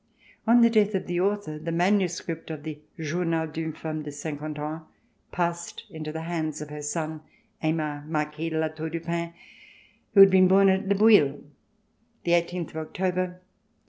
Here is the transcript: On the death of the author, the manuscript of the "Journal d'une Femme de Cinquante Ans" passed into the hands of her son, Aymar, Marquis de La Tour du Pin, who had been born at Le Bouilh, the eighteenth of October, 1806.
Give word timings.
On 0.47 0.61
the 0.61 0.69
death 0.71 0.95
of 0.95 1.05
the 1.05 1.21
author, 1.21 1.59
the 1.59 1.71
manuscript 1.71 2.49
of 2.49 2.63
the 2.63 2.79
"Journal 2.99 3.45
d'une 3.45 3.71
Femme 3.71 4.01
de 4.01 4.09
Cinquante 4.11 4.57
Ans" 4.57 4.81
passed 5.31 5.83
into 5.91 6.11
the 6.11 6.21
hands 6.23 6.59
of 6.59 6.71
her 6.71 6.81
son, 6.81 7.21
Aymar, 7.61 8.05
Marquis 8.07 8.49
de 8.49 8.57
La 8.57 8.69
Tour 8.69 8.89
du 8.89 8.99
Pin, 8.99 9.31
who 10.15 10.21
had 10.21 10.31
been 10.31 10.47
born 10.47 10.69
at 10.69 10.87
Le 10.87 10.95
Bouilh, 10.95 11.43
the 12.23 12.33
eighteenth 12.33 12.71
of 12.71 12.77
October, 12.77 13.21
1806. 13.43 13.45